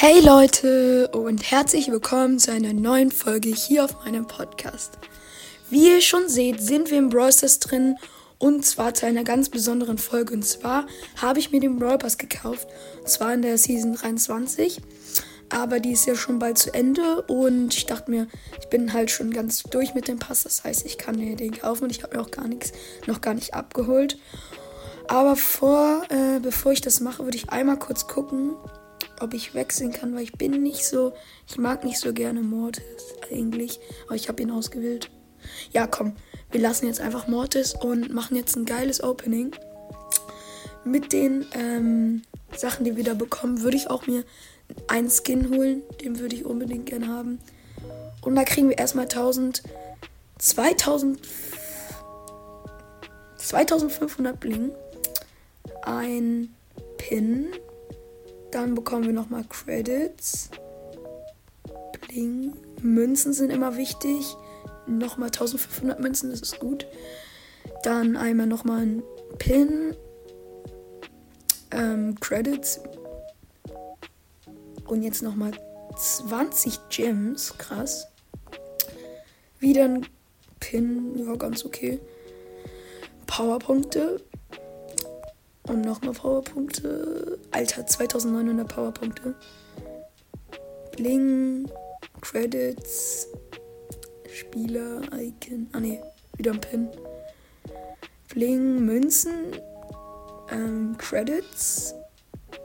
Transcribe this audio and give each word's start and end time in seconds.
Hey 0.00 0.20
Leute 0.20 1.08
und 1.08 1.50
herzlich 1.50 1.90
willkommen 1.90 2.38
zu 2.38 2.52
einer 2.52 2.72
neuen 2.72 3.10
Folge 3.10 3.48
hier 3.48 3.84
auf 3.84 4.04
meinem 4.04 4.28
Podcast. 4.28 4.96
Wie 5.70 5.88
ihr 5.88 6.00
schon 6.02 6.28
seht, 6.28 6.60
sind 6.60 6.92
wir 6.92 6.98
im 6.98 7.08
Brawl 7.08 7.32
Stars 7.32 7.58
drin 7.58 7.96
und 8.38 8.64
zwar 8.64 8.94
zu 8.94 9.06
einer 9.06 9.24
ganz 9.24 9.48
besonderen 9.48 9.98
Folge. 9.98 10.34
Und 10.34 10.44
zwar 10.44 10.86
habe 11.20 11.40
ich 11.40 11.50
mir 11.50 11.58
den 11.58 11.80
Brawl 11.80 11.98
Pass 11.98 12.16
gekauft, 12.16 12.68
und 13.00 13.08
zwar 13.08 13.34
in 13.34 13.42
der 13.42 13.58
Season 13.58 13.96
23. 13.96 14.80
Aber 15.48 15.80
die 15.80 15.90
ist 15.90 16.06
ja 16.06 16.14
schon 16.14 16.38
bald 16.38 16.58
zu 16.58 16.72
Ende 16.72 17.22
und 17.22 17.74
ich 17.74 17.86
dachte 17.86 18.08
mir, 18.08 18.28
ich 18.60 18.68
bin 18.68 18.92
halt 18.92 19.10
schon 19.10 19.32
ganz 19.32 19.64
durch 19.64 19.94
mit 19.94 20.06
dem 20.06 20.20
Pass. 20.20 20.44
Das 20.44 20.62
heißt, 20.62 20.86
ich 20.86 20.98
kann 20.98 21.16
mir 21.16 21.34
den 21.34 21.58
kaufen 21.58 21.82
und 21.82 21.90
ich 21.90 22.04
habe 22.04 22.16
mir 22.16 22.22
auch 22.22 22.30
gar 22.30 22.46
nichts, 22.46 22.70
noch 23.08 23.20
gar 23.20 23.34
nicht 23.34 23.52
abgeholt. 23.52 24.16
Aber 25.08 25.34
vor, 25.34 26.04
äh, 26.08 26.38
bevor 26.38 26.70
ich 26.70 26.82
das 26.82 27.00
mache, 27.00 27.24
würde 27.24 27.36
ich 27.36 27.50
einmal 27.50 27.80
kurz 27.80 28.06
gucken, 28.06 28.54
ob 29.20 29.34
ich 29.34 29.54
wechseln 29.54 29.92
kann, 29.92 30.14
weil 30.14 30.22
ich 30.22 30.32
bin 30.32 30.62
nicht 30.62 30.86
so, 30.86 31.12
ich 31.48 31.58
mag 31.58 31.84
nicht 31.84 31.98
so 31.98 32.12
gerne 32.12 32.40
Mortis 32.40 32.84
eigentlich, 33.30 33.80
aber 34.06 34.16
ich 34.16 34.28
habe 34.28 34.42
ihn 34.42 34.50
ausgewählt. 34.50 35.10
Ja, 35.72 35.86
komm, 35.86 36.16
wir 36.50 36.60
lassen 36.60 36.86
jetzt 36.86 37.00
einfach 37.00 37.28
Mortis 37.28 37.74
und 37.74 38.12
machen 38.12 38.36
jetzt 38.36 38.56
ein 38.56 38.64
geiles 38.64 39.02
Opening. 39.02 39.52
Mit 40.84 41.12
den 41.12 41.46
ähm, 41.52 42.22
Sachen, 42.56 42.84
die 42.84 42.96
wir 42.96 43.04
da 43.04 43.14
bekommen, 43.14 43.62
würde 43.62 43.76
ich 43.76 43.90
auch 43.90 44.06
mir 44.06 44.24
einen 44.86 45.10
Skin 45.10 45.50
holen. 45.50 45.82
Den 46.02 46.18
würde 46.18 46.34
ich 46.34 46.44
unbedingt 46.44 46.86
gerne 46.86 47.08
haben. 47.08 47.38
Und 48.22 48.34
da 48.34 48.44
kriegen 48.44 48.68
wir 48.68 48.78
erstmal 48.78 49.04
1000, 49.04 49.62
2000, 50.38 51.20
2500 53.36 54.38
Bling. 54.40 54.70
Ein 55.82 56.54
Pin. 56.96 57.48
Dann 58.50 58.74
bekommen 58.74 59.04
wir 59.04 59.12
nochmal 59.12 59.44
Credits. 59.44 60.50
Bling. 62.00 62.54
Münzen 62.80 63.32
sind 63.32 63.50
immer 63.50 63.76
wichtig. 63.76 64.34
Nochmal 64.86 65.28
1500 65.28 66.00
Münzen, 66.00 66.30
das 66.30 66.40
ist 66.40 66.58
gut. 66.58 66.86
Dann 67.82 68.16
einmal 68.16 68.46
nochmal 68.46 68.82
ein 68.82 69.02
Pin. 69.38 69.94
Ähm, 71.70 72.18
Credits. 72.20 72.80
Und 74.86 75.02
jetzt 75.02 75.22
nochmal 75.22 75.52
20 75.96 76.88
Gems. 76.88 77.56
Krass. 77.58 78.08
Wieder 79.58 79.84
ein 79.84 80.06
Pin. 80.60 81.18
Ja, 81.18 81.34
ganz 81.34 81.64
okay. 81.64 82.00
Powerpunkte. 83.26 84.22
Und 85.68 85.82
nochmal 85.82 86.14
Powerpunkte. 86.14 87.38
Alter, 87.50 87.86
2900 87.86 88.66
Powerpunkte. 88.66 89.34
Bling. 90.96 91.70
Credits. 92.22 93.28
Spieler. 94.32 95.02
Icon. 95.12 95.68
Ah, 95.72 95.80
ne. 95.80 96.02
Wieder 96.36 96.52
ein 96.52 96.60
Pin. 96.60 96.88
Bling. 98.28 98.84
Münzen. 98.84 99.52
Ähm, 100.50 100.96
Credits. 100.96 101.94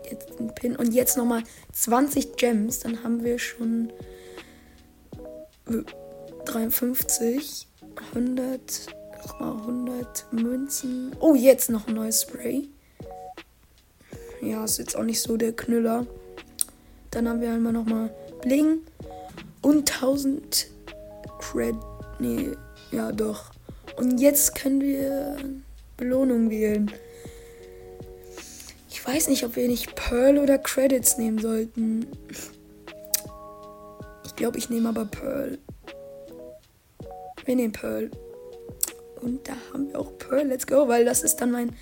Jetzt 0.10 0.40
ein 0.40 0.56
Pin. 0.56 0.76
Und 0.78 0.94
jetzt 0.94 1.18
nochmal 1.18 1.44
20 1.74 2.38
Gems. 2.38 2.80
Dann 2.80 3.04
haben 3.04 3.24
wir 3.24 3.38
schon 3.38 3.92
53. 6.46 7.68
100. 8.14 8.88
Nochmal 9.26 9.52
100 9.58 10.34
Münzen. 10.34 11.16
Oh, 11.20 11.36
jetzt 11.36 11.70
noch 11.70 11.88
ein 11.88 11.96
neues 11.96 12.22
Spray. 12.24 12.70
Ja, 14.44 14.66
ist 14.66 14.78
jetzt 14.78 14.98
auch 14.98 15.04
nicht 15.04 15.22
so 15.22 15.38
der 15.38 15.54
Knüller. 15.54 16.06
Dann 17.12 17.30
haben 17.30 17.40
wir 17.40 17.52
einmal 17.52 17.72
nochmal 17.72 18.14
Bling 18.42 18.80
und 19.62 19.90
1000 19.90 20.68
Cred. 21.40 21.76
Nee, 22.20 22.50
ja 22.92 23.12
doch. 23.12 23.52
Und 23.96 24.20
jetzt 24.20 24.56
können 24.56 24.82
wir 24.82 25.38
Belohnung 25.96 26.50
wählen. 26.50 26.92
Ich 28.90 29.06
weiß 29.06 29.30
nicht, 29.30 29.46
ob 29.46 29.56
wir 29.56 29.68
nicht 29.68 29.96
Pearl 29.96 30.38
oder 30.38 30.58
Credits 30.58 31.18
nehmen 31.18 31.40
sollten. 31.40 32.08
Ich 34.26 34.36
glaube, 34.36 34.58
ich 34.58 34.70
nehme 34.70 34.90
aber 34.90 35.06
Pearl. 35.06 35.58
Wir 37.46 37.56
nehmen 37.56 37.72
Pearl. 37.72 38.12
Und 39.22 39.48
da 39.48 39.54
haben 39.72 39.88
wir 39.90 40.00
auch 40.00 40.18
Pearl. 40.18 40.48
Let's 40.48 40.68
go, 40.68 40.88
weil 40.90 41.06
das 41.06 41.24
ist 41.24 41.38
dann 41.38 41.52
mein 41.52 41.74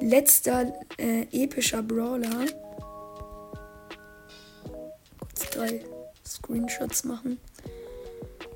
letzter 0.00 0.72
äh, 0.98 1.26
epischer 1.32 1.82
Brawler. 1.82 2.46
Kurz 5.18 5.50
drei 5.50 5.84
Screenshots 6.26 7.04
machen. 7.04 7.38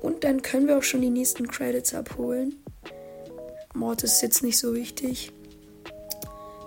Und 0.01 0.23
dann 0.23 0.41
können 0.41 0.67
wir 0.67 0.77
auch 0.77 0.83
schon 0.83 1.01
die 1.01 1.09
nächsten 1.09 1.47
Credits 1.47 1.93
abholen. 1.93 2.55
Mord 3.73 4.03
ist 4.03 4.21
jetzt 4.21 4.43
nicht 4.43 4.57
so 4.57 4.73
wichtig. 4.73 5.31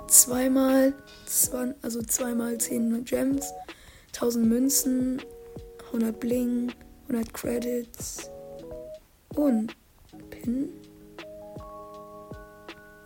Zweimal, 0.09 0.95
zwei, 1.27 1.75
also 1.83 2.01
zweimal 2.03 2.59
10 2.59 3.05
Gems, 3.05 3.53
1000 4.09 4.47
Münzen, 4.47 5.23
100 5.87 6.19
Bling, 6.19 6.73
100 7.09 7.35
Credits 7.35 8.31
und 9.35 9.75
Pin. 10.31 10.71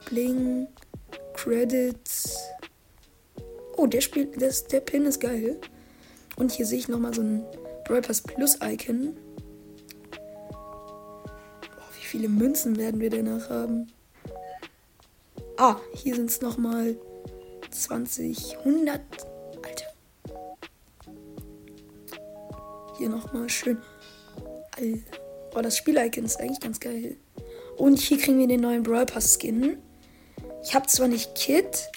Bling, 0.06 0.68
Credits. 1.48 2.36
Oh, 3.78 3.86
der 3.86 4.03
spielt, 4.03 4.42
das, 4.42 4.66
der 4.66 4.81
Pin 4.81 5.06
ist 5.06 5.19
geil. 5.19 5.59
Und 6.36 6.53
hier 6.53 6.66
sehe 6.66 6.78
ich 6.78 6.88
nochmal 6.88 7.14
so 7.14 7.22
ein 7.22 7.42
Brawl 7.86 8.03
Pass 8.03 8.20
Plus 8.20 8.59
Icon. 8.62 9.16
Oh, 10.53 11.97
wie 11.98 12.04
viele 12.04 12.28
Münzen 12.28 12.76
werden 12.76 13.00
wir 13.00 13.09
danach 13.09 13.48
haben? 13.48 13.91
Ah, 15.56 15.76
hier 15.94 16.16
sind 16.16 16.28
es 16.28 16.42
nochmal 16.42 16.98
20, 17.70 18.59
100. 18.59 19.00
Alter. 19.66 19.86
Hier 22.98 23.09
nochmal 23.09 23.48
schön. 23.48 23.78
Oh, 25.56 25.62
das 25.62 25.78
Spiel-Icon 25.78 26.26
ist 26.26 26.38
eigentlich 26.38 26.60
ganz 26.60 26.78
geil. 26.78 27.16
Und 27.78 27.98
hier 27.98 28.19
kriegen 28.19 28.38
wir 28.38 28.48
den 28.48 28.60
neuen 28.60 28.82
Brawl 28.82 29.06
Pass 29.06 29.38
Skin. 29.41 29.78
Ich 30.62 30.74
habe 30.74 30.86
zwar 30.86 31.08
nicht 31.08 31.34
Kit. 31.34 31.88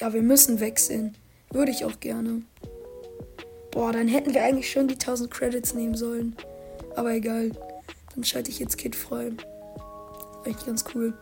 Ja, 0.00 0.12
wir 0.12 0.22
müssen 0.22 0.60
wechseln. 0.60 1.16
Würde 1.50 1.70
ich 1.70 1.84
auch 1.84 2.00
gerne. 2.00 2.42
Boah, 3.70 3.92
dann 3.92 4.08
hätten 4.08 4.34
wir 4.34 4.42
eigentlich 4.42 4.70
schon 4.70 4.88
die 4.88 4.94
1000 4.94 5.30
Credits 5.30 5.74
nehmen 5.74 5.94
sollen. 5.94 6.36
Aber 6.96 7.12
egal. 7.12 7.52
Dann 8.14 8.24
schalte 8.24 8.50
ich 8.50 8.58
jetzt 8.58 8.78
Kit 8.78 8.94
frei. 8.94 9.32
Eigentlich 10.44 10.66
ganz 10.66 10.84
cool. 10.94 11.14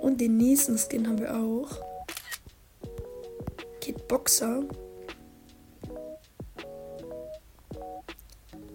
Und 0.00 0.20
den 0.20 0.36
nächsten 0.36 0.78
Skin 0.78 1.06
haben 1.06 1.18
wir 1.18 1.36
auch. 1.36 1.80
Kit 3.80 4.08
Boxer. 4.08 4.64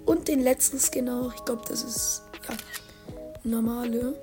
Und 0.05 0.27
den 0.27 0.41
letzten 0.41 0.79
Skin 0.79 1.09
auch. 1.09 1.33
Ich 1.33 1.43
glaube, 1.45 1.63
das 1.67 1.83
ist 1.83 2.23
ja 2.47 2.55
normale. 3.43 4.15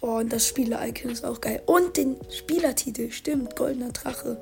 Oh, 0.00 0.18
und 0.18 0.32
das 0.32 0.46
Spieler-Icon 0.48 1.10
ist 1.10 1.24
auch 1.24 1.40
geil. 1.40 1.62
Und 1.66 1.96
den 1.96 2.16
Spielertitel, 2.30 3.10
stimmt, 3.10 3.56
goldener 3.56 3.90
Drache. 3.90 4.36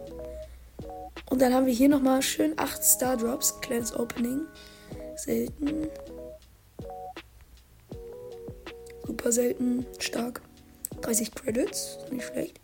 Und 1.31 1.41
dann 1.41 1.55
haben 1.55 1.67
wir 1.67 1.73
hier 1.73 1.89
nochmal 1.89 2.21
schön 2.23 2.53
8 2.57 2.83
Star 2.83 3.17
Drops, 3.17 3.61
kleines 3.61 3.95
Opening. 3.95 4.41
Selten. 5.17 5.89
Super 9.07 9.33
selten, 9.33 9.87
stark. 9.99 10.43
30 11.01 11.35
Credits, 11.35 11.99
nicht 12.11 12.27
schlecht. 12.27 12.63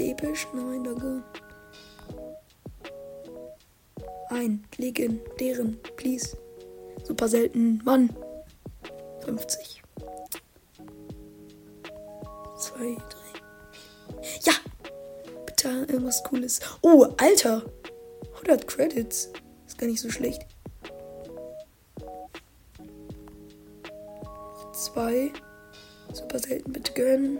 Episch? 0.00 0.46
Nein, 0.54 0.82
danke. 0.84 1.22
Ein, 4.30 4.64
legen, 4.78 5.20
deren, 5.38 5.78
please. 5.96 6.36
Super 7.04 7.28
selten, 7.28 7.82
Mann. 7.84 8.10
50. 9.24 9.82
2, 12.58 12.78
3. 12.78 12.96
Ja! 14.42 14.52
Bitte 15.46 15.68
irgendwas 15.88 16.22
Cooles. 16.24 16.60
Oh, 16.82 17.06
Alter! 17.18 17.62
100 18.34 18.66
Credits. 18.66 19.30
Ist 19.66 19.78
gar 19.78 19.86
nicht 19.86 20.00
so 20.00 20.10
schlecht. 20.10 20.46
2. 24.72 25.32
Super 26.12 26.38
selten, 26.38 26.72
bitte 26.72 26.92
gönnen. 26.92 27.38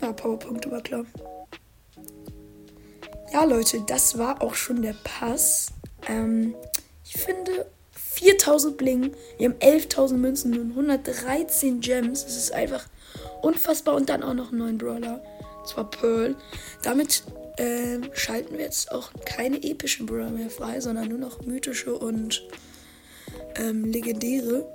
Ja, 0.00 0.12
Powerpunkte 0.12 0.70
war 0.70 0.80
klar. 0.80 1.04
Ja, 3.32 3.44
Leute, 3.44 3.82
das 3.86 4.16
war 4.16 4.40
auch 4.40 4.54
schon 4.54 4.80
der 4.80 4.94
Pass. 5.04 5.72
Ähm, 6.08 6.54
ich 7.04 7.20
finde, 7.20 7.66
4000 7.92 8.76
Bling. 8.76 9.14
Wir 9.38 9.50
haben 9.50 9.58
11.000 9.58 10.14
Münzen 10.14 10.58
und 10.58 10.70
113 10.70 11.80
Gems. 11.80 12.24
Das 12.24 12.36
ist 12.36 12.52
einfach 12.52 12.86
unfassbar. 13.42 13.94
Und 13.94 14.08
dann 14.08 14.22
auch 14.22 14.34
noch 14.34 14.50
einen 14.50 14.58
neuen 14.58 14.78
Brawler. 14.78 15.22
Und 15.60 15.68
zwar 15.68 15.90
Pearl. 15.90 16.34
Damit 16.82 17.22
äh, 17.56 17.98
schalten 18.12 18.56
wir 18.56 18.64
jetzt 18.64 18.90
auch 18.92 19.10
keine 19.24 19.62
epischen 19.62 20.06
Brawler 20.06 20.30
mehr 20.30 20.50
frei, 20.50 20.80
sondern 20.80 21.08
nur 21.08 21.18
noch 21.18 21.42
mythische 21.42 21.94
und 21.94 22.42
ähm, 23.56 23.84
legendäre. 23.84 24.66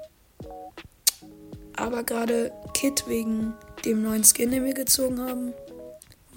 Aber 1.76 2.04
gerade 2.04 2.52
Kit 2.74 3.06
wegen 3.08 3.54
dem 3.84 4.04
neuen 4.04 4.24
Skin, 4.24 4.52
den 4.52 4.66
wir 4.66 4.74
gezogen 4.74 5.20
haben. 5.20 5.54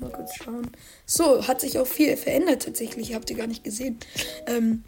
Mal 0.00 0.10
kurz 0.10 0.34
schauen. 0.34 0.70
So, 1.06 1.46
hat 1.46 1.60
sich 1.60 1.78
auch 1.78 1.87
viel 1.87 2.16
verändert 2.16 2.64
tatsächlich. 2.64 3.14
Habt 3.14 3.31
ihr 3.31 3.37
gar 3.37 3.46
nicht 3.46 3.64
gesehen. 3.64 3.98
Ähm, 4.46 4.84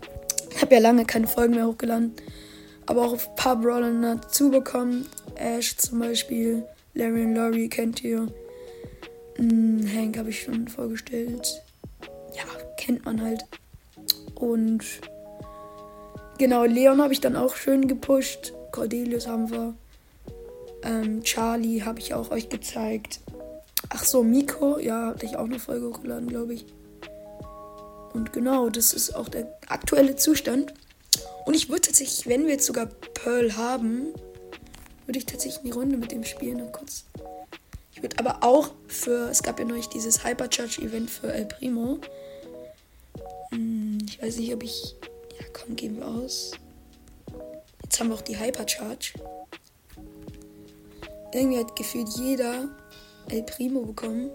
ich 0.51 0.61
habe 0.61 0.75
ja 0.75 0.81
lange 0.81 1.05
keine 1.05 1.27
Folgen 1.27 1.55
mehr 1.55 1.67
hochgeladen. 1.67 2.15
Aber 2.87 3.07
auch 3.07 3.13
ein 3.13 3.37
paar 3.37 3.57
Brawler 3.57 3.93
dazu 4.17 4.51
bekommen. 4.51 5.07
Ash 5.37 5.77
zum 5.77 6.01
Beispiel. 6.01 6.65
Larry 6.95 7.25
und 7.25 7.35
Laurie 7.35 7.69
kennt 7.69 8.03
ihr. 8.03 8.29
Hm, 9.37 9.89
Hank 9.95 10.19
habe 10.19 10.31
ich 10.31 10.43
schon 10.43 10.69
vorgestellt. 10.69 11.63
Ja, 12.35 12.45
kennt 12.77 13.05
man 13.05 13.23
halt. 13.23 13.45
Und 14.35 14.85
genau, 16.39 16.65
Leon 16.65 17.01
habe 17.03 17.13
ich 17.13 17.21
dann 17.21 17.37
auch 17.37 17.55
schön 17.55 17.89
gepusht. 17.89 18.53
Cordelius 18.73 19.27
haben 19.27 19.51
wir. 19.51 19.75
Ähm, 20.83 21.23
Charlie 21.23 21.83
habe 21.83 22.01
ich 22.01 22.15
auch 22.15 22.31
euch 22.31 22.49
gezeigt. 22.49 23.21
Ach 23.91 24.05
so, 24.05 24.23
Miko, 24.23 24.79
ja, 24.79 25.09
hatte 25.09 25.27
ich 25.27 25.37
auch 25.37 25.45
eine 25.45 25.59
Folge 25.59 25.89
hochgeladen, 25.89 26.29
glaube 26.29 26.55
ich. 26.55 26.67
Und 28.13 28.33
genau, 28.33 28.69
das 28.69 28.93
ist 28.93 29.15
auch 29.15 29.29
der 29.29 29.59
aktuelle 29.69 30.17
Zustand. 30.17 30.75
Und 31.47 31.55
ich 31.55 31.69
würde 31.69 31.83
tatsächlich, 31.83 32.27
wenn 32.27 32.45
wir 32.45 32.53
jetzt 32.53 32.67
sogar 32.67 32.87
Pearl 32.87 33.57
haben, 33.57 34.13
würde 35.07 35.19
ich 35.19 35.27
tatsächlich 35.27 35.65
eine 35.65 35.75
Runde 35.75 35.97
mit 35.97 36.13
dem 36.13 36.25
spielen. 36.25 36.59
Dann 36.59 36.73
kurz. 36.73 37.05
Ich 37.93 38.03
würde 38.03 38.19
aber 38.19 38.45
auch 38.45 38.75
für, 38.87 39.31
es 39.31 39.43
gab 39.43 39.59
ja 39.59 39.65
neulich 39.65 39.89
dieses 39.89 40.25
Hypercharge-Event 40.25 41.11
für 41.11 41.33
El 41.33 41.47
Primo. 41.47 41.99
Hm, 43.51 43.99
ich 44.07 44.23
weiß 44.23 44.37
nicht, 44.37 44.55
ob 44.55 44.63
ich, 44.63 44.95
ja 45.41 45.47
komm, 45.53 45.75
gehen 45.75 45.97
wir 45.97 46.07
aus. 46.07 46.53
Jetzt 47.83 47.99
haben 47.99 48.11
wir 48.11 48.17
auch 48.17 48.23
die 48.23 48.39
Hypercharge. 48.39 49.15
Irgendwie 51.33 51.59
hat 51.59 51.75
gefühlt 51.75 52.09
jeder 52.17 52.69
El 53.31 53.43
Primo 53.43 53.83
bekommen. 53.83 54.31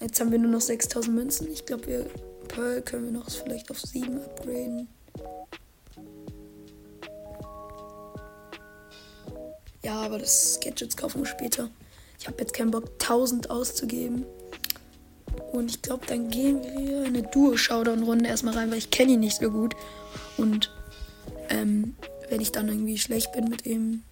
Jetzt 0.00 0.20
haben 0.20 0.30
wir 0.30 0.38
nur 0.38 0.50
noch 0.50 0.60
6000 0.60 1.14
Münzen. 1.14 1.50
Ich 1.52 1.66
glaube, 1.66 1.86
wir 1.86 2.06
Pearl 2.48 2.82
können 2.82 3.04
wir 3.04 3.12
noch 3.12 3.28
vielleicht 3.30 3.70
auf 3.70 3.80
7 3.80 4.20
upgraden. 4.20 4.88
Ja, 9.84 10.00
aber 10.00 10.18
das 10.18 10.58
Gadgets 10.62 10.96
kaufen 10.96 11.22
wir 11.22 11.26
später. 11.26 11.70
Ich 12.18 12.26
habe 12.26 12.38
jetzt 12.40 12.52
keinen 12.52 12.70
Bock, 12.70 12.84
1000 13.00 13.50
auszugeben. 13.50 14.24
Und 15.52 15.70
ich 15.70 15.82
glaube, 15.82 16.04
dann 16.06 16.30
gehen 16.30 16.62
wir 16.62 17.04
eine 17.04 17.22
Duo-Showdown-Runde 17.22 18.28
erstmal 18.28 18.54
rein, 18.54 18.70
weil 18.70 18.78
ich 18.78 18.90
kenne 18.90 19.12
ihn 19.12 19.20
nicht 19.20 19.40
so 19.40 19.50
gut. 19.50 19.74
Und 20.36 20.70
ähm, 21.48 21.94
wenn 22.28 22.40
ich 22.40 22.52
dann 22.52 22.68
irgendwie 22.68 22.98
schlecht 22.98 23.32
bin 23.32 23.48
mit 23.48 23.66
ihm, 23.66 24.02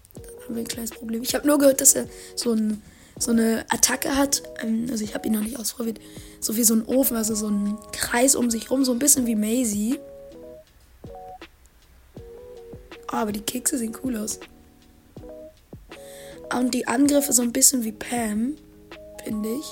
haben 0.45 0.55
wir 0.55 0.63
ein 0.63 0.67
kleines 0.67 0.91
Problem. 0.91 1.21
Ich 1.21 1.35
habe 1.35 1.45
nur 1.45 1.57
gehört, 1.57 1.81
dass 1.81 1.95
er 1.95 2.07
so, 2.35 2.53
ein, 2.53 2.81
so 3.19 3.31
eine 3.31 3.65
Attacke 3.69 4.15
hat. 4.15 4.43
Ähm, 4.61 4.87
also 4.91 5.03
ich 5.03 5.13
habe 5.13 5.27
ihn 5.27 5.33
noch 5.33 5.41
nicht 5.41 5.59
ausprobiert. 5.59 5.99
So 6.39 6.55
wie 6.55 6.63
so 6.63 6.75
ein 6.75 6.85
Ofen, 6.85 7.17
also 7.17 7.35
so 7.35 7.47
ein 7.47 7.77
Kreis 7.91 8.35
um 8.35 8.49
sich 8.49 8.69
rum, 8.69 8.85
so 8.85 8.91
ein 8.91 8.99
bisschen 8.99 9.25
wie 9.25 9.35
Maisie. 9.35 9.99
Oh, 13.11 13.15
aber 13.15 13.31
die 13.31 13.41
Kekse 13.41 13.77
sehen 13.77 13.97
cool 14.03 14.17
aus. 14.17 14.39
Und 16.55 16.73
die 16.73 16.87
Angriffe 16.87 17.33
so 17.33 17.41
ein 17.41 17.51
bisschen 17.51 17.83
wie 17.83 17.91
Pam, 17.91 18.55
finde 19.23 19.49
ich. 19.49 19.65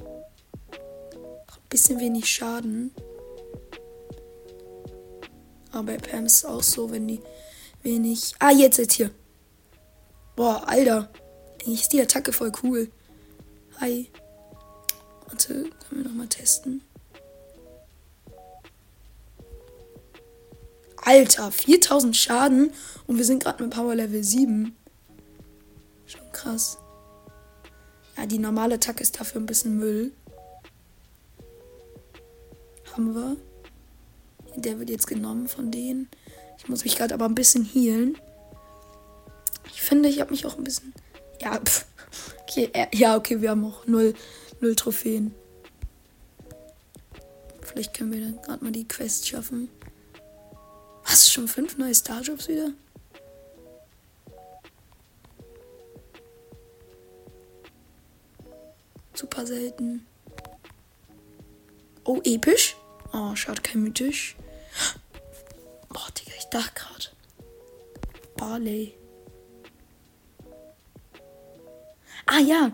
Ein 0.00 1.68
bisschen 1.68 2.00
wenig 2.00 2.26
Schaden. 2.26 2.92
Aber 5.72 5.84
bei 5.84 5.96
Pam 5.98 6.26
ist 6.26 6.38
es 6.38 6.44
auch 6.44 6.62
so, 6.62 6.90
wenn 6.90 7.08
die 7.08 7.20
wenig. 7.82 8.34
Ah, 8.38 8.52
jetzt, 8.52 8.78
jetzt 8.78 8.94
hier. 8.94 9.10
Boah, 10.36 10.62
Alter. 10.66 11.10
Eigentlich 11.60 11.82
ist 11.82 11.92
die 11.92 12.00
Attacke 12.00 12.32
voll 12.32 12.52
cool. 12.62 12.90
Hi. 13.80 14.10
Warte, 15.26 15.54
können 15.88 16.02
wir 16.02 16.04
nochmal 16.04 16.28
testen. 16.28 16.82
Alter, 20.96 21.50
4000 21.50 22.16
Schaden 22.16 22.72
und 23.06 23.16
wir 23.16 23.24
sind 23.24 23.42
gerade 23.42 23.62
mit 23.62 23.72
Power 23.72 23.94
Level 23.94 24.22
7. 24.22 24.76
Schon 26.06 26.32
krass. 26.32 26.78
Ja, 28.16 28.26
die 28.26 28.38
normale 28.38 28.74
Attacke 28.74 29.02
ist 29.02 29.18
dafür 29.18 29.40
ein 29.40 29.46
bisschen 29.46 29.78
Müll. 29.78 30.12
Haben 32.92 33.14
wir. 33.14 33.36
Der 34.56 34.78
wird 34.78 34.90
jetzt 34.90 35.06
genommen 35.06 35.46
von 35.46 35.70
denen. 35.70 36.08
Ich 36.58 36.68
muss 36.68 36.84
mich 36.84 36.96
gerade 36.96 37.14
aber 37.14 37.26
ein 37.26 37.34
bisschen 37.34 37.64
healen. 37.64 38.18
Ich 39.72 39.80
finde, 39.80 40.08
ich 40.08 40.20
habe 40.20 40.32
mich 40.32 40.44
auch 40.44 40.58
ein 40.58 40.64
bisschen. 40.64 40.92
Ja, 41.40 41.60
pff. 41.60 41.86
Okay, 42.42 42.70
äh, 42.72 42.86
ja, 42.94 43.16
okay, 43.16 43.40
wir 43.40 43.50
haben 43.50 43.64
auch 43.64 43.86
null, 43.86 44.14
null 44.60 44.74
Trophäen. 44.74 45.34
Vielleicht 47.60 47.94
können 47.94 48.12
wir 48.12 48.20
dann 48.20 48.42
gerade 48.42 48.64
mal 48.64 48.72
die 48.72 48.88
Quest 48.88 49.28
schaffen. 49.28 49.68
Du 51.04 51.14
schon 51.14 51.48
fünf 51.48 51.78
neue 51.78 51.94
Starjobs 51.94 52.48
wieder? 52.48 52.72
Super 59.14 59.46
selten. 59.46 60.06
Oh, 62.04 62.20
episch. 62.24 62.76
Oh, 63.12 63.34
schade, 63.36 63.62
kein 63.62 63.82
mythisch. 63.82 64.36
Boah, 65.88 66.08
Digga, 66.16 66.32
ich 66.38 66.46
dachte 66.46 66.72
gerade. 66.74 67.04
Barley. 68.36 68.97
Ah 72.30 72.40
ja, 72.40 72.72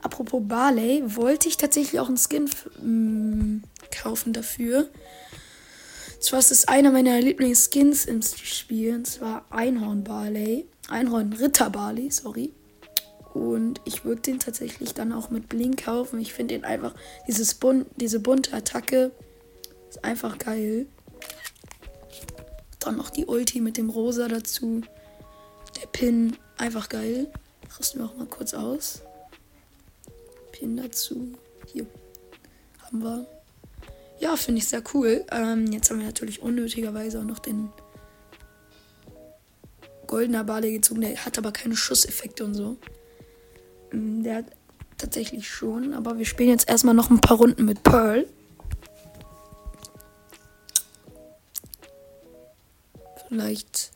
apropos 0.00 0.40
Barley, 0.42 1.02
wollte 1.04 1.48
ich 1.48 1.58
tatsächlich 1.58 2.00
auch 2.00 2.08
einen 2.08 2.16
Skin 2.16 2.48
mm, 2.80 3.62
kaufen 3.90 4.32
dafür. 4.32 4.88
Zwar 6.18 6.38
ist 6.38 6.50
es 6.50 6.66
einer 6.66 6.90
meiner 6.90 7.20
Lieblingsskins 7.20 8.06
im 8.06 8.22
Spiel, 8.22 8.94
und 8.94 9.06
zwar 9.06 9.44
Einhorn 9.50 10.02
Barley. 10.02 10.66
Einhorn 10.88 11.34
Ritter 11.34 11.68
Barley, 11.68 12.10
sorry. 12.10 12.54
Und 13.34 13.82
ich 13.84 14.06
würde 14.06 14.22
den 14.22 14.38
tatsächlich 14.38 14.94
dann 14.94 15.12
auch 15.12 15.28
mit 15.28 15.50
Blink 15.50 15.84
kaufen. 15.84 16.18
Ich 16.18 16.32
finde 16.32 16.54
den 16.54 16.64
einfach, 16.64 16.94
dieses 17.28 17.52
Bun 17.52 17.84
diese 17.96 18.18
bunte 18.18 18.54
Attacke 18.54 19.12
ist 19.90 20.02
einfach 20.06 20.38
geil. 20.38 20.86
Dann 22.80 22.96
noch 22.96 23.10
die 23.10 23.26
Ulti 23.26 23.60
mit 23.60 23.76
dem 23.76 23.90
Rosa 23.90 24.26
dazu. 24.26 24.80
Der 25.78 25.86
Pin, 25.88 26.38
einfach 26.56 26.88
geil. 26.88 27.30
Rüsten 27.78 28.00
wir 28.00 28.06
auch 28.06 28.16
mal 28.16 28.26
kurz 28.26 28.54
aus. 28.54 29.02
Pin 30.52 30.76
dazu. 30.76 31.34
Hier. 31.66 31.86
Haben 32.82 33.02
wir. 33.02 33.26
Ja, 34.18 34.36
finde 34.36 34.60
ich 34.60 34.68
sehr 34.68 34.82
cool. 34.94 35.24
Ähm, 35.30 35.70
jetzt 35.72 35.90
haben 35.90 35.98
wir 35.98 36.06
natürlich 36.06 36.40
unnötigerweise 36.40 37.20
auch 37.20 37.24
noch 37.24 37.38
den 37.38 37.70
goldener 40.06 40.44
Bale 40.44 40.70
gezogen. 40.70 41.02
Der 41.02 41.24
hat 41.24 41.36
aber 41.36 41.52
keine 41.52 41.76
Schusseffekte 41.76 42.44
und 42.44 42.54
so. 42.54 42.76
Ähm, 43.92 44.22
der 44.22 44.36
hat 44.36 44.46
tatsächlich 44.96 45.48
schon. 45.48 45.92
Aber 45.92 46.18
wir 46.18 46.24
spielen 46.24 46.50
jetzt 46.50 46.68
erstmal 46.68 46.94
noch 46.94 47.10
ein 47.10 47.20
paar 47.20 47.36
Runden 47.36 47.64
mit 47.64 47.82
Pearl. 47.82 48.26
Vielleicht 53.28 53.90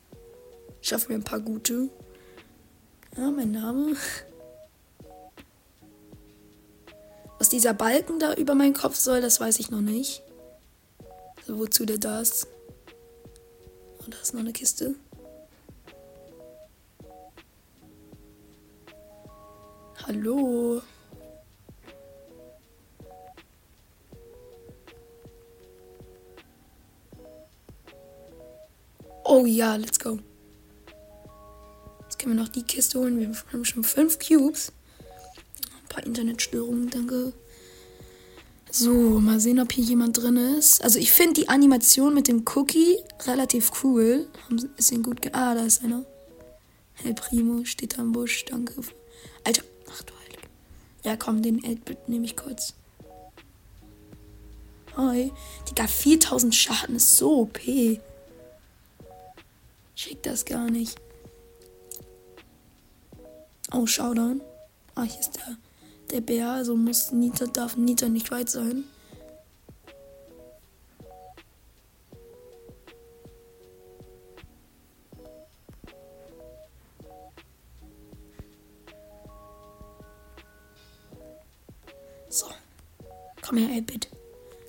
schaffen 0.81 1.09
wir 1.09 1.15
ein 1.15 1.23
paar 1.23 1.39
gute. 1.39 1.89
Ja, 3.17 3.29
mein 3.29 3.51
Name. 3.51 3.95
Was 7.39 7.49
dieser 7.49 7.73
Balken 7.73 8.19
da 8.19 8.33
über 8.35 8.55
meinen 8.55 8.73
Kopf 8.73 8.95
soll, 8.95 9.19
das 9.19 9.39
weiß 9.39 9.59
ich 9.59 9.69
noch 9.69 9.81
nicht. 9.81 10.21
Also 11.39 11.59
wozu 11.59 11.85
der 11.85 11.97
da 11.97 12.21
ist. 12.21 12.47
Oh, 13.99 14.05
da 14.09 14.17
ist 14.21 14.33
noch 14.33 14.41
eine 14.41 14.53
Kiste. 14.53 14.95
Hallo. 20.07 20.81
Oh 29.23 29.45
ja, 29.45 29.75
let's 29.75 29.99
go 29.99 30.19
wir 32.31 32.41
noch 32.41 32.49
die 32.49 32.63
Kiste 32.63 32.99
holen. 32.99 33.19
Wir 33.19 33.31
haben 33.51 33.65
schon 33.65 33.83
fünf 33.83 34.19
Cubes. 34.19 34.71
Ein 35.83 35.87
paar 35.89 36.05
Internetstörungen, 36.05 36.89
danke. 36.89 37.33
So, 38.71 39.19
mal 39.19 39.39
sehen, 39.39 39.59
ob 39.59 39.73
hier 39.73 39.83
jemand 39.83 40.17
drin 40.17 40.37
ist. 40.37 40.81
Also 40.81 40.97
ich 40.97 41.11
finde 41.11 41.41
die 41.41 41.49
Animation 41.49 42.13
mit 42.13 42.29
dem 42.29 42.45
Cookie 42.55 42.97
relativ 43.25 43.83
cool. 43.83 44.27
Ist 44.77 44.91
ihn 44.91 45.03
gut 45.03 45.21
ge 45.21 45.31
Ah, 45.33 45.53
da 45.55 45.65
ist 45.65 45.83
einer. 45.83 46.05
Hey 46.93 47.13
Primo, 47.13 47.65
steht 47.65 47.97
da 47.97 48.01
im 48.01 48.13
Busch, 48.13 48.45
danke. 48.45 48.75
Alter, 49.43 49.63
ach 49.91 50.03
du 50.03 50.13
Heilige. 50.23 50.47
Ja, 51.03 51.17
komm, 51.17 51.41
den 51.41 51.61
8-Bit 51.61 52.07
nehme 52.07 52.25
ich 52.25 52.37
kurz. 52.37 52.75
Hi. 54.95 55.31
Digga, 55.69 55.87
4000 55.87 56.55
Schaden 56.55 56.95
ist 56.95 57.17
so 57.17 57.41
OP. 57.41 57.59
Schick 59.95 60.23
das 60.23 60.45
gar 60.45 60.69
nicht. 60.69 60.97
Oh, 63.73 63.85
Showdown. 63.85 64.41
Ah, 64.95 65.03
hier 65.03 65.19
ist 65.19 65.37
der, 65.37 65.57
der 66.11 66.21
Bär, 66.21 66.49
also 66.51 66.75
muss 66.75 67.11
Nita, 67.13 67.45
darf 67.45 67.77
Nita 67.77 68.09
nicht 68.09 68.29
weit 68.29 68.49
sein. 68.49 68.83
So. 82.27 82.47
Komm 83.41 83.57
her, 83.57 83.69
8-Bit. 83.81 84.09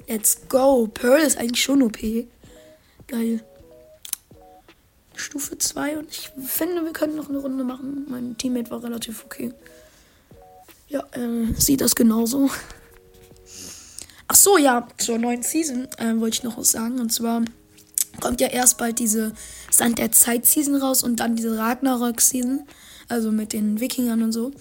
Let's 0.07 0.49
go. 0.49 0.87
Pearl 0.87 1.23
ist 1.23 1.39
eigentlich 1.39 1.63
schon 1.63 1.83
OP. 1.83 1.99
Geil. 3.09 3.45
Stufe 5.15 5.59
2 5.59 5.99
und 5.99 6.11
ich 6.11 6.31
finde, 6.45 6.85
wir 6.85 6.93
können 6.93 7.17
noch 7.17 7.29
eine 7.29 7.39
Runde 7.39 7.65
machen. 7.65 8.07
Mein 8.09 8.37
Teammate 8.37 8.71
war 8.71 8.83
relativ 8.83 9.25
okay. 9.25 9.53
Ja, 10.89 11.05
äh, 11.13 11.53
sieht 11.59 11.81
das 11.81 11.95
genauso. 11.95 12.51
Ach 14.29 14.35
so, 14.35 14.57
ja, 14.59 14.89
zur 14.99 15.19
neuen 15.19 15.43
Season 15.43 15.89
äh, 15.99 16.19
wollte 16.19 16.37
ich 16.39 16.43
noch 16.43 16.59
was 16.59 16.73
sagen. 16.73 17.01
Und 17.01 17.13
zwar 17.13 17.43
kommt 18.21 18.41
ja 18.41 18.49
erst 18.49 18.79
bald 18.79 18.99
diese 18.99 19.33
Sand 19.71 19.99
der 19.99 20.13
Zeit 20.13 20.47
Season 20.47 20.77
raus 20.77 21.03
und 21.03 21.17
dann 21.17 21.37
diese 21.37 21.57
Ragnarök 21.59 22.21
Season. 22.21 22.67
Also 23.09 23.31
mit 23.31 23.53
den 23.53 23.81
Wikingern 23.81 24.23
und 24.23 24.33
so. 24.33 24.53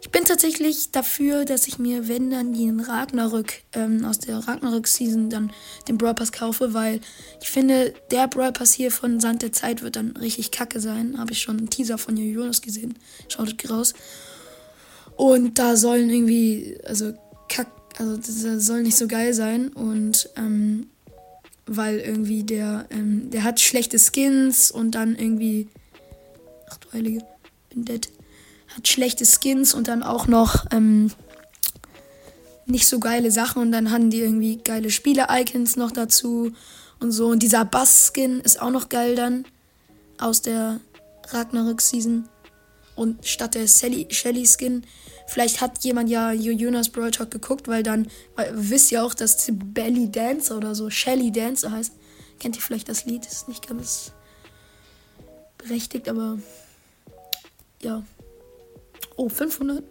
Ich 0.00 0.10
bin 0.10 0.24
tatsächlich 0.24 0.92
dafür, 0.92 1.44
dass 1.44 1.66
ich 1.66 1.78
mir, 1.78 2.08
wenn 2.08 2.30
dann 2.30 2.52
den 2.52 2.80
Ragnarök 2.80 3.62
ähm, 3.72 4.04
aus 4.04 4.18
der 4.20 4.38
Ragnarök-Season 4.38 5.28
dann 5.28 5.52
den 5.88 5.98
Brawl 5.98 6.14
Pass 6.14 6.30
kaufe, 6.30 6.72
weil 6.72 7.00
ich 7.40 7.50
finde, 7.50 7.92
der 8.10 8.28
Brawl 8.28 8.52
Pass 8.52 8.72
hier 8.72 8.92
von 8.92 9.18
Sand 9.18 9.42
der 9.42 9.52
Zeit 9.52 9.82
wird 9.82 9.96
dann 9.96 10.16
richtig 10.16 10.52
kacke 10.52 10.80
sein. 10.80 11.18
Habe 11.18 11.32
ich 11.32 11.42
schon 11.42 11.58
einen 11.58 11.70
Teaser 11.70 11.98
von 11.98 12.16
Jonas 12.16 12.62
gesehen. 12.62 12.96
Schaut 13.28 13.54
raus. 13.68 13.94
Und 15.16 15.58
da 15.58 15.76
sollen 15.76 16.10
irgendwie, 16.10 16.78
also 16.84 17.12
kack, 17.48 17.66
also 17.98 18.16
das 18.16 18.64
soll 18.64 18.82
nicht 18.82 18.96
so 18.96 19.08
geil 19.08 19.34
sein. 19.34 19.68
Und 19.68 20.30
ähm, 20.36 20.86
weil 21.66 21.98
irgendwie 21.98 22.44
der, 22.44 22.86
ähm, 22.90 23.30
der 23.30 23.42
hat 23.42 23.58
schlechte 23.58 23.98
Skins 23.98 24.70
und 24.70 24.92
dann 24.92 25.16
irgendwie. 25.16 25.68
Ach 26.70 26.76
du 26.76 26.92
Heilige, 26.92 27.24
bin 27.70 27.84
dead 27.84 28.08
hat 28.78 28.88
schlechte 28.88 29.24
Skins 29.24 29.74
und 29.74 29.88
dann 29.88 30.02
auch 30.02 30.26
noch 30.26 30.64
ähm, 30.70 31.10
nicht 32.66 32.86
so 32.86 33.00
geile 33.00 33.30
Sachen 33.30 33.60
und 33.62 33.72
dann 33.72 33.90
hatten 33.90 34.10
die 34.10 34.20
irgendwie 34.20 34.58
geile 34.58 34.90
Spiele-Icons 34.90 35.76
noch 35.76 35.90
dazu 35.90 36.52
und 37.00 37.12
so. 37.12 37.26
Und 37.26 37.42
dieser 37.42 37.64
Bass-Skin 37.64 38.40
ist 38.40 38.62
auch 38.62 38.70
noch 38.70 38.88
geil 38.88 39.16
dann 39.16 39.44
aus 40.18 40.42
der 40.42 40.80
Ragnarök-Season. 41.28 42.28
Und 42.94 43.26
statt 43.26 43.54
der 43.54 43.66
Shelly-Skin, 43.66 44.84
vielleicht 45.26 45.60
hat 45.60 45.84
jemand 45.84 46.10
ja 46.10 46.32
Jonas 46.32 46.88
Brawl 46.88 47.10
Talk 47.10 47.30
geguckt, 47.30 47.68
weil 47.68 47.82
dann, 47.82 48.08
weil, 48.36 48.52
wisst 48.54 48.92
ihr 48.92 49.04
auch, 49.04 49.14
dass 49.14 49.50
Belly 49.52 50.10
Dancer 50.10 50.56
oder 50.56 50.74
so 50.74 50.90
Shelly 50.90 51.32
Dancer 51.32 51.70
heißt. 51.72 51.92
Kennt 52.38 52.56
ihr 52.56 52.62
vielleicht 52.62 52.88
das 52.88 53.04
Lied? 53.04 53.26
Ist 53.26 53.48
nicht 53.48 53.66
ganz 53.66 54.12
berechtigt, 55.58 56.08
aber 56.08 56.38
ja. 57.82 58.02
Oh, 59.18 59.28
500. 59.28 59.82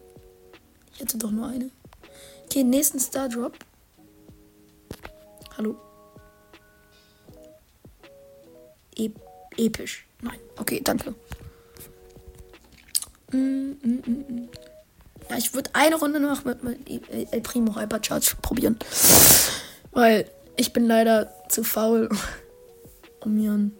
Ich 0.93 1.01
hätte 1.01 1.17
doch 1.17 1.31
nur 1.31 1.47
eine. 1.47 1.69
Okay, 2.45 2.63
nächsten 2.63 2.97
Star 2.97 3.27
Drop. 3.27 3.57
Hallo. 5.57 5.75
E 8.95 9.09
episch. 9.57 10.07
Nein. 10.21 10.39
Okay, 10.55 10.79
danke. 10.81 11.13
Mm, 13.33 13.37
mm, 13.37 14.01
mm, 14.05 14.25
mm. 14.29 14.49
ja, 15.29 15.37
ich 15.37 15.53
würde 15.53 15.71
eine 15.73 15.97
Runde 15.97 16.21
noch 16.21 16.45
mit, 16.45 16.63
mit 16.63 16.79
El 17.11 17.41
Primo 17.41 17.75
Hypercharge 17.75 18.37
probieren. 18.41 18.79
Weil 19.91 20.31
ich 20.55 20.71
bin 20.71 20.85
leider 20.85 21.33
zu 21.49 21.65
faul, 21.65 22.07
um 23.19 23.35
mir 23.35 23.51
ein. 23.51 23.73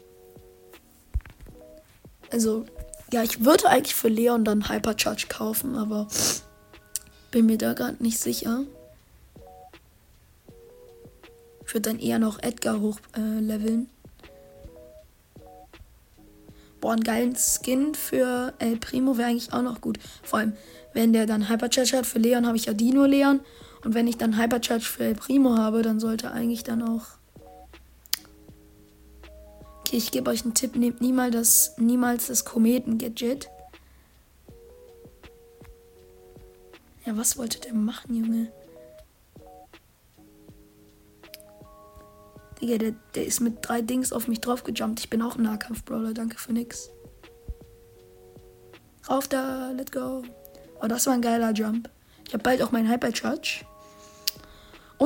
Also, 2.33 2.65
ja, 3.11 3.23
ich 3.23 3.43
würde 3.43 3.69
eigentlich 3.69 3.95
für 3.95 4.09
Leon 4.09 4.43
dann 4.43 4.69
Hypercharge 4.69 5.27
kaufen, 5.29 5.75
aber 5.75 6.07
bin 7.31 7.45
mir 7.45 7.57
da 7.57 7.73
gerade 7.73 8.01
nicht 8.03 8.19
sicher. 8.19 8.63
Ich 11.65 11.73
würde 11.73 11.89
dann 11.89 11.99
eher 11.99 12.19
noch 12.19 12.41
Edgar 12.41 12.79
hochleveln. 12.79 13.83
Äh, 13.83 13.97
Boah, 16.79 16.93
einen 16.93 17.03
geilen 17.03 17.35
Skin 17.35 17.95
für 17.95 18.53
El 18.59 18.77
Primo 18.77 19.17
wäre 19.17 19.29
eigentlich 19.29 19.51
auch 19.51 19.63
noch 19.63 19.81
gut. 19.81 19.97
Vor 20.23 20.39
allem, 20.39 20.53
wenn 20.93 21.11
der 21.11 21.25
dann 21.25 21.49
Hypercharge 21.49 21.97
hat 21.97 22.05
für 22.05 22.19
Leon, 22.19 22.45
habe 22.45 22.55
ich 22.55 22.65
ja 22.65 22.73
Dino 22.73 23.05
Leon. 23.05 23.39
Und 23.83 23.93
wenn 23.93 24.07
ich 24.07 24.17
dann 24.17 24.37
Hypercharge 24.37 24.85
für 24.85 25.03
El 25.05 25.15
Primo 25.15 25.57
habe, 25.57 25.81
dann 25.81 25.99
sollte 25.99 26.31
eigentlich 26.31 26.63
dann 26.63 26.83
auch 26.83 27.16
Okay, 29.87 29.95
ich 29.95 30.11
gebe 30.11 30.29
euch 30.29 30.43
einen 30.43 30.53
Tipp. 30.53 30.75
Nehmt 30.75 30.99
niemals 30.99 31.33
das, 31.33 31.77
niemals 31.77 32.27
das 32.27 32.43
Kometen-Gadget. 32.43 33.49
Ja, 37.05 37.15
was 37.15 37.37
wollte 37.37 37.61
der 37.61 37.73
machen, 37.73 38.13
Junge? 38.13 38.51
Digga, 42.59 42.79
der, 42.79 42.95
der 43.15 43.25
ist 43.25 43.39
mit 43.39 43.59
drei 43.61 43.81
Dings 43.81 44.11
auf 44.11 44.27
mich 44.27 44.41
draufgejumpt. 44.41 44.99
Ich 44.99 45.09
bin 45.09 45.21
auch 45.21 45.37
ein 45.37 45.43
Nahkampf-Brawler. 45.43 46.13
Danke 46.13 46.37
für 46.37 46.51
nix. 46.51 46.89
Rauf 49.09 49.29
da, 49.29 49.71
let's 49.71 49.93
go. 49.93 50.21
Oh, 50.81 50.87
das 50.87 51.05
war 51.05 51.13
ein 51.13 51.21
geiler 51.21 51.53
Jump. 51.53 51.89
Ich 52.27 52.33
habe 52.33 52.43
bald 52.43 52.61
auch 52.61 52.73
meinen 52.73 52.91
Hypercharge. 52.91 53.65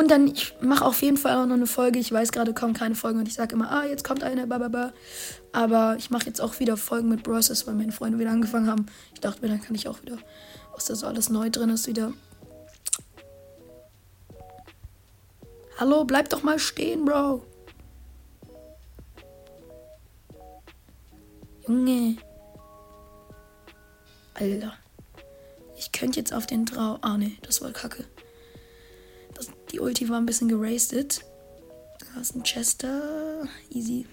Und 0.01 0.09
dann, 0.09 0.25
ich 0.25 0.55
mache 0.61 0.83
auf 0.83 1.03
jeden 1.03 1.17
Fall 1.17 1.35
auch 1.35 1.45
noch 1.45 1.53
eine 1.53 1.67
Folge. 1.67 1.99
Ich 1.99 2.11
weiß 2.11 2.31
gerade, 2.31 2.55
kommen 2.55 2.73
keine 2.73 2.95
Folgen 2.95 3.19
und 3.19 3.27
ich 3.27 3.35
sage 3.35 3.53
immer, 3.53 3.71
ah, 3.71 3.85
jetzt 3.85 4.03
kommt 4.03 4.23
eine, 4.23 4.47
bababa. 4.47 4.93
Aber 5.51 5.95
ich 5.99 6.09
mache 6.09 6.25
jetzt 6.25 6.41
auch 6.41 6.59
wieder 6.59 6.75
Folgen 6.75 7.07
mit 7.07 7.21
Browsers, 7.21 7.67
weil 7.67 7.75
meine 7.75 7.91
Freunde 7.91 8.17
wieder 8.17 8.31
angefangen 8.31 8.67
haben. 8.67 8.87
Ich 9.13 9.19
dachte 9.19 9.43
mir, 9.43 9.49
dann 9.49 9.61
kann 9.61 9.75
ich 9.75 9.87
auch 9.87 10.01
wieder, 10.01 10.17
was 10.73 10.85
da 10.85 10.95
so 10.95 11.05
alles 11.05 11.29
neu 11.29 11.51
drin 11.51 11.69
ist, 11.69 11.85
wieder. 11.85 12.13
Hallo, 15.77 16.03
bleib 16.03 16.29
doch 16.29 16.41
mal 16.41 16.57
stehen, 16.57 17.05
Bro. 17.05 17.45
Junge. 21.67 22.17
Alter. 24.33 24.73
Ich 25.77 25.91
könnte 25.91 26.19
jetzt 26.19 26.33
auf 26.33 26.47
den 26.47 26.65
Trau. 26.65 26.97
Ah, 27.01 27.19
ne, 27.19 27.33
das 27.43 27.61
war 27.61 27.69
kacke. 27.69 28.05
Die 29.71 29.79
Ulti 29.79 30.09
war 30.09 30.17
ein 30.17 30.25
bisschen 30.25 30.49
gerastet. 30.49 31.23
Da 32.13 32.21
ist 32.21 32.35
ein 32.35 32.43
Chester. 32.43 33.47
Easy. 33.69 34.05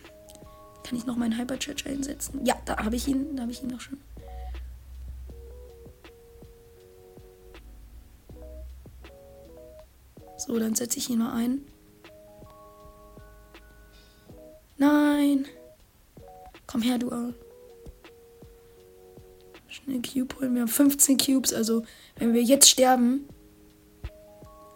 Kann 0.85 0.97
ich 0.97 1.07
noch 1.07 1.17
meinen 1.17 1.37
Hypercharge 1.37 1.89
einsetzen? 1.89 2.45
Ja, 2.45 2.57
da 2.65 2.79
habe 2.79 2.97
ich 2.97 3.09
ihn. 3.09 3.37
Da 3.37 3.43
habe 3.43 3.53
ich 3.53 3.63
ihn 3.63 3.69
noch 3.69 3.81
schon. 3.81 3.99
So, 10.39 10.59
dann 10.59 10.75
setze 10.77 10.99
ich 10.99 11.11
ihn 11.11 11.19
mal 11.19 11.35
ein. 11.35 11.63
Nein. 14.77 15.47
Komm 16.67 16.83
her, 16.83 16.99
du. 16.99 17.35
Schnell 19.67 20.01
Cube 20.03 20.37
holen. 20.39 20.55
Wir 20.55 20.63
haben 20.63 20.69
15 20.69 21.19
Cubes. 21.19 21.53
Also, 21.53 21.83
wenn 22.17 22.33
wir 22.33 22.43
jetzt 22.43 22.71
sterben, 22.71 23.29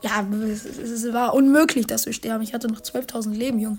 ja, 0.02 0.26
es, 0.50 1.12
war 1.12 1.34
unmöglich, 1.34 1.86
dass 1.86 2.06
wir 2.06 2.12
sterben. 2.12 2.42
Ich 2.42 2.54
hatte 2.54 2.68
noch 2.68 2.80
12.000 2.80 3.32
Leben, 3.32 3.58
Junge. 3.58 3.78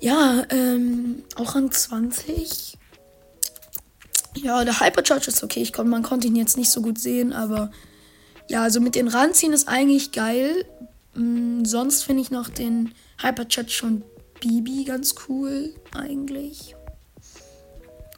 Ja, 0.00 0.44
ähm, 0.50 1.22
auch 1.36 1.54
an 1.54 1.70
20. 1.70 2.76
Ja, 4.36 4.64
der 4.64 4.80
Hypercharge 4.80 5.28
ist 5.28 5.42
okay. 5.42 5.62
Ich 5.62 5.72
kon, 5.72 5.88
man 5.88 6.02
konnte 6.02 6.26
ihn 6.26 6.36
jetzt 6.36 6.56
nicht 6.56 6.70
so 6.70 6.82
gut 6.82 6.98
sehen, 6.98 7.32
aber 7.32 7.70
ja, 8.48 8.62
also 8.62 8.80
mit 8.80 8.94
den 8.94 9.08
Ranziehen 9.08 9.52
ist 9.52 9.68
eigentlich 9.68 10.12
geil. 10.12 10.66
Mhm, 11.14 11.64
sonst 11.64 12.02
finde 12.02 12.22
ich 12.22 12.30
noch 12.30 12.48
den 12.48 12.92
Hypercharge 13.22 13.70
schon 13.70 14.02
Bibi 14.40 14.84
ganz 14.84 15.14
cool, 15.28 15.74
eigentlich. 15.94 16.74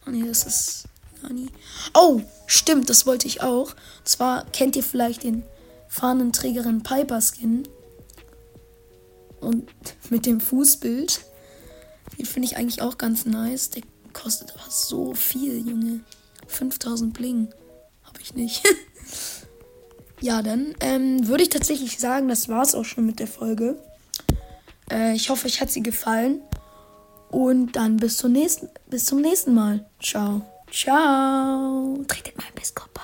Oh 0.06 0.10
nee, 0.10 0.24
das 0.26 0.44
ist 0.44 0.84
Nani. 1.22 1.48
Oh, 1.94 2.22
stimmt, 2.46 2.90
das 2.90 3.06
wollte 3.06 3.26
ich 3.26 3.42
auch. 3.42 3.70
Und 3.98 4.08
zwar 4.08 4.46
kennt 4.46 4.74
ihr 4.76 4.82
vielleicht 4.82 5.22
den 5.22 5.44
Fahnenträgerin 5.88 6.82
Piper 6.82 7.20
Skin. 7.20 7.66
Und 9.40 9.70
mit 10.10 10.26
dem 10.26 10.40
Fußbild. 10.40 11.20
Den 12.18 12.26
finde 12.26 12.46
ich 12.46 12.56
eigentlich 12.56 12.82
auch 12.82 12.98
ganz 12.98 13.24
nice. 13.24 13.70
Der 13.70 13.82
kostet 14.12 14.52
aber 14.54 14.70
so 14.70 15.14
viel, 15.14 15.66
Junge. 15.66 16.00
5000 16.46 17.14
Bling. 17.14 17.48
Habe 18.02 18.20
ich 18.20 18.34
nicht. 18.34 18.62
ja, 20.20 20.42
dann 20.42 20.74
ähm, 20.80 21.28
würde 21.28 21.44
ich 21.44 21.50
tatsächlich 21.50 21.98
sagen, 21.98 22.28
das 22.28 22.48
war 22.48 22.62
es 22.62 22.74
auch 22.74 22.84
schon 22.84 23.06
mit 23.06 23.20
der 23.20 23.28
Folge. 23.28 23.78
Äh, 24.90 25.14
ich 25.14 25.30
hoffe, 25.30 25.46
euch 25.46 25.60
hat 25.60 25.70
sie 25.70 25.82
gefallen. 25.82 26.42
Und 27.30 27.72
dann 27.72 27.98
bis 27.98 28.16
zum 28.16 28.32
nächsten, 28.32 28.68
bis 28.88 29.04
zum 29.04 29.20
nächsten 29.20 29.54
Mal. 29.54 29.84
Ciao. 30.02 30.42
Ciao. 30.72 32.02
Tretet 32.08 32.36
mal 32.38 32.44
ein 32.46 32.54
Biskop 32.54 32.92
bei. 32.94 32.97